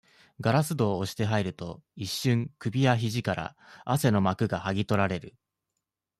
[0.41, 3.55] ガラス扉を押して入ると、一瞬、首や肘から、
[3.85, 5.35] 汗の膜が剥ぎとられる。